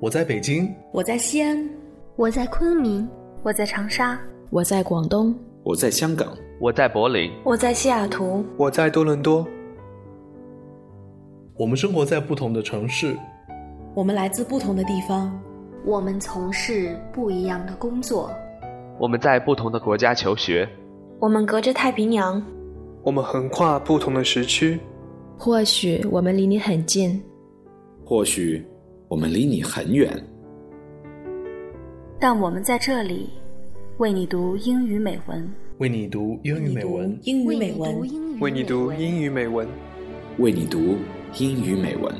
[0.00, 1.68] 我在北京，我在西安，
[2.14, 3.08] 我在昆明，
[3.42, 4.16] 我在长沙，
[4.48, 6.28] 我在广东，我在香港，
[6.60, 9.44] 我在柏林，我在西雅图，我在多伦多。
[11.56, 13.16] 我们生活在不同的城市，
[13.92, 15.36] 我们来自不同的地方，
[15.84, 18.30] 我们从事不一样的工作，
[19.00, 20.68] 我们在不同的国家求学，
[21.18, 22.40] 我们隔着太平洋，
[23.02, 24.78] 我们横跨不同的时区。
[25.36, 27.20] 或许我们离你很近，
[28.04, 28.64] 或许
[29.08, 30.12] 我们离你很远，
[32.20, 33.30] 但我们在这里
[33.96, 38.00] 为你读英语美文，为你读英语美文，英语美文，
[38.40, 39.66] 为你读英语美文，
[40.38, 40.96] 为你读。
[41.38, 42.12] 英语美文。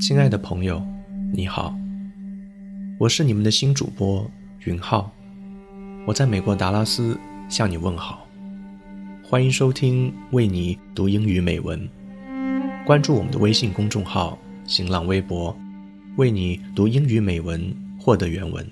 [0.00, 0.80] 亲爱的朋友，
[1.32, 1.72] 你好，
[2.98, 4.28] 我是你们的新主播
[4.64, 5.12] 云浩，
[6.04, 7.16] 我在美国达拉斯
[7.48, 8.26] 向你问好，
[9.22, 11.88] 欢迎收听为你读英语美文。
[12.84, 15.56] 关注我们的微信公众号、新浪微博，
[16.16, 18.66] 为你读英语美文，获得原文。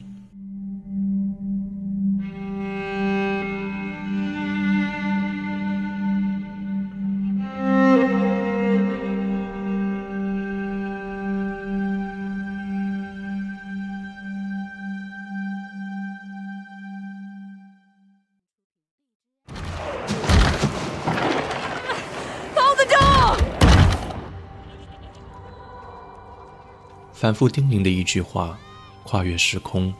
[27.18, 28.56] 反复叮咛的一句话，
[29.02, 29.92] 跨越时空，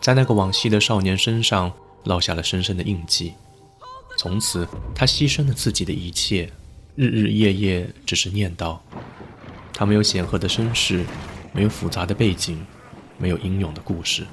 [0.00, 1.72] 在那个往昔的少年身上
[2.04, 3.34] 烙下了深深的印记。
[4.16, 6.48] 从此，他牺牲了自己的一切，
[6.94, 8.78] 日日夜夜只是念叨。
[9.74, 11.04] 他没有显赫的身世，
[11.52, 12.64] 没有复杂的背景，
[13.18, 14.24] 没有英勇的故事。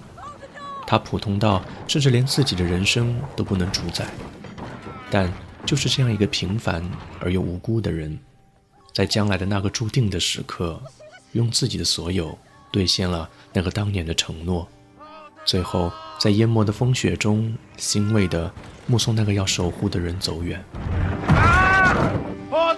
[0.85, 4.05] 他普通到甚至连自己的人生都不能主宰。
[5.09, 5.33] 但
[5.65, 6.87] 就是这样一个平凡
[7.19, 8.19] 而又无辜的人，
[8.93, 10.79] 在将来的那个注定的时刻。
[11.35, 12.37] 用自己的所有
[12.71, 14.65] 兑现了那个当年的承诺，
[15.43, 18.49] 最后在淹没的风雪中，欣慰地
[18.87, 20.63] 目送那个要守护的人走远。
[22.49, 22.71] 啊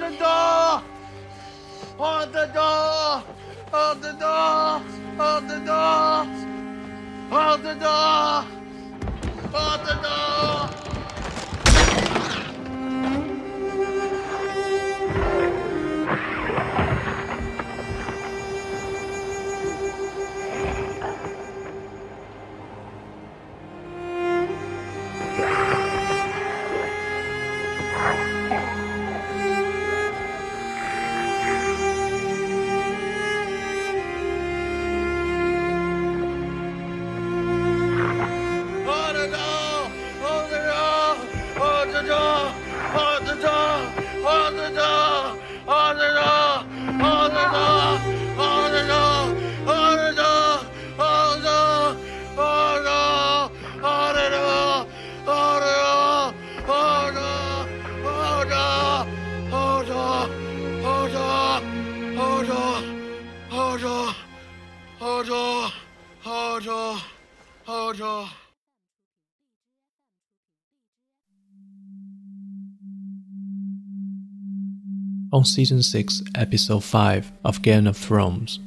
[75.34, 78.59] On season 6, episode 5 of Game of Thrones,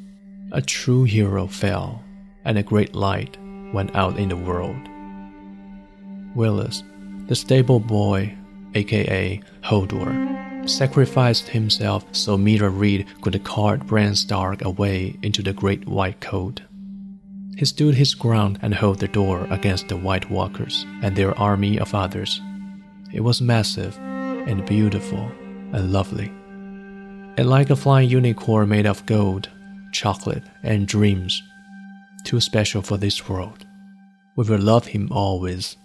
[0.51, 2.03] a true hero fell,
[2.45, 3.37] and a great light
[3.73, 4.89] went out in the world.
[6.35, 6.83] Willis,
[7.29, 8.37] the stable boy,
[8.75, 15.87] aka Hodor, sacrificed himself so Meera Reed could cart Bran Stark away into the Great
[15.87, 16.63] White Cold.
[17.57, 21.79] He stood his ground and held the door against the White Walkers and their army
[21.79, 22.41] of others.
[23.13, 25.31] It was massive and beautiful
[25.73, 26.33] and lovely
[27.41, 29.49] and like a flying unicorn made of gold,
[29.93, 31.43] chocolate, and dreams.
[32.25, 33.65] Too special for this world.
[34.37, 35.77] We will love him always.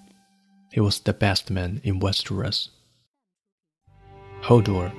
[0.74, 2.70] He was the best man in Westeros.
[4.46, 4.92] Hodor,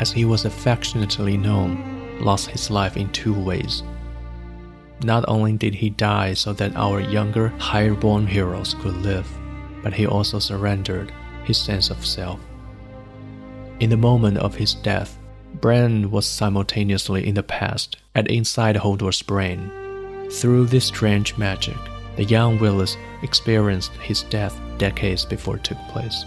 [0.00, 3.84] as he was affectionately known, lost his life in two ways.
[5.04, 9.28] Not only did he die so that our younger, higher born heroes could live,
[9.84, 11.12] but he also surrendered
[11.44, 12.40] his sense of self.
[13.78, 15.16] In the moment of his death,
[15.60, 19.70] Bran was simultaneously in the past and inside Hodor's brain.
[20.32, 21.76] Through this strange magic,
[22.16, 26.24] the young Willis experienced his death decades before it took place.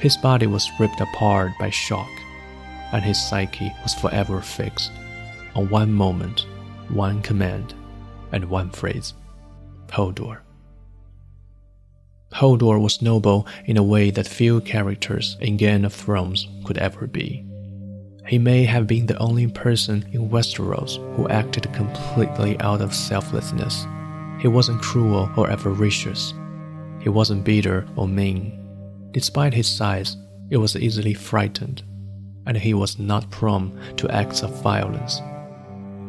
[0.00, 2.10] His body was ripped apart by shock,
[2.92, 4.92] and his psyche was forever fixed
[5.54, 6.46] on one moment,
[6.88, 7.74] one command
[8.32, 9.14] and one phrase
[9.88, 10.40] Hodor.
[12.32, 17.06] Hodor was noble in a way that few characters in Game of Thrones could ever
[17.06, 17.44] be.
[18.26, 23.86] He may have been the only person in Westeros who acted completely out of selflessness.
[24.40, 26.34] He wasn't cruel or avaricious.
[27.00, 28.65] He wasn't bitter or mean.
[29.16, 30.14] Despite his size,
[30.50, 31.82] he was easily frightened,
[32.46, 35.22] and he was not prone to acts of violence.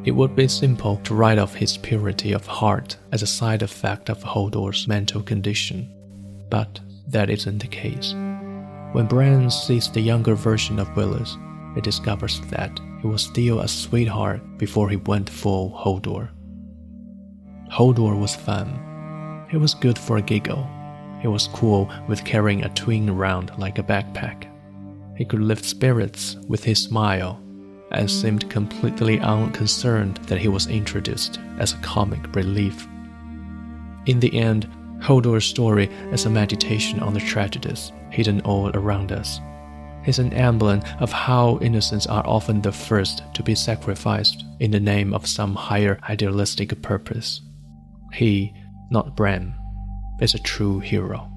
[0.04, 4.10] It would be simple to write off his purity of heart as a side effect
[4.10, 5.90] of Hodor's mental condition,
[6.50, 8.12] but that isn't the case.
[8.92, 11.38] When Bran sees the younger version of Willis,
[11.76, 16.28] he discovers that he was still a sweetheart before he went full Hodor.
[17.72, 19.48] Hodor was fun.
[19.50, 20.68] He was good for a giggle.
[21.20, 24.46] He was cool with carrying a twin around like a backpack.
[25.18, 27.42] He could lift spirits with his smile
[27.92, 32.88] and seemed completely unconcerned that he was introduced as a comic relief.
[34.06, 34.70] In the end,
[35.02, 39.40] Hodor's story is a meditation on the tragedies hidden all around us
[40.08, 44.80] is an emblem of how innocents are often the first to be sacrificed in the
[44.80, 47.42] name of some higher idealistic purpose.
[48.14, 48.54] He,
[48.90, 49.54] not Bran,
[50.20, 51.32] is a true hero.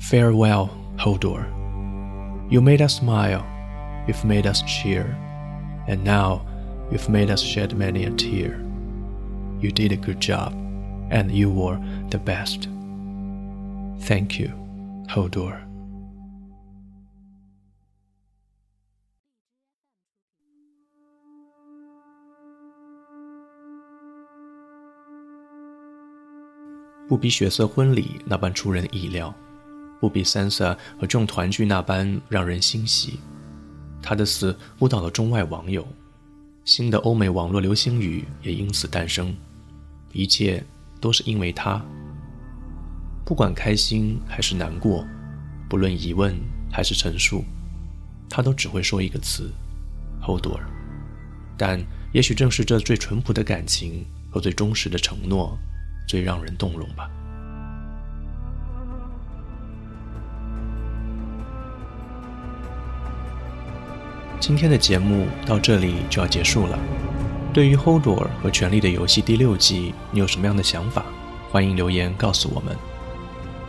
[0.00, 1.46] Farewell, Hodor.
[2.50, 3.44] You made us smile,
[4.06, 5.16] you've made us cheer,
[5.86, 6.46] and now
[6.90, 8.58] you've made us shed many a tear.
[9.60, 10.52] You did a good job,
[11.10, 11.78] and you were
[12.10, 12.68] the best.
[14.00, 14.48] Thank you,
[15.08, 15.67] Hodor.
[27.08, 29.34] 不比血色婚礼那般出人意料，
[29.98, 33.18] 不比 Sansa 和众团聚那般让人欣喜。
[34.02, 35.86] 他的死误导了中外网友，
[36.66, 39.34] 新的欧美网络流星雨也因此诞生。
[40.12, 40.62] 一切
[41.00, 41.82] 都是因为他。
[43.24, 45.02] 不管开心还是难过，
[45.66, 46.38] 不论疑问
[46.70, 47.42] 还是陈述，
[48.28, 49.50] 他都只会说一个词
[50.22, 50.60] ：Hodor。
[51.56, 51.82] 但
[52.12, 55.58] 也许正是这最淳朴的感情和最忠实的承诺。
[56.08, 57.08] 最让人动容吧。
[64.40, 66.78] 今天的节目到这里就要结束了。
[67.52, 71.04] 对于《holdor》和《权力的游戏》第六季，你有什么样的想法？
[71.50, 72.74] 欢迎留言告诉我们。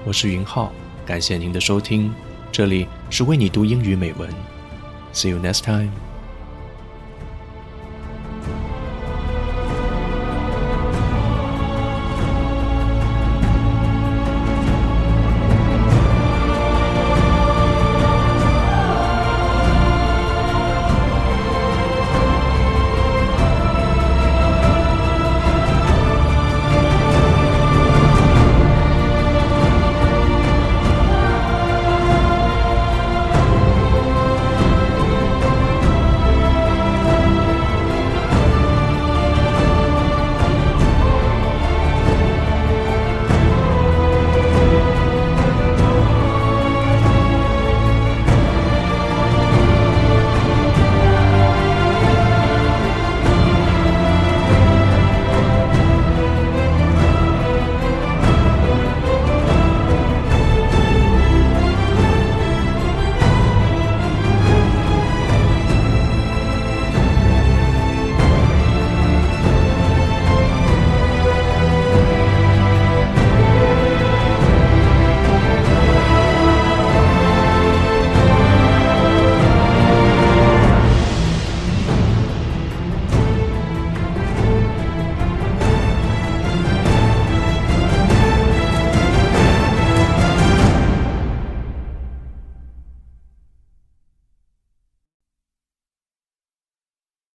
[0.05, 0.71] 我是云浩，
[1.05, 2.13] 感谢您的收听。
[2.51, 4.29] 这里是为你读英语美文。
[5.11, 6.08] See you next time.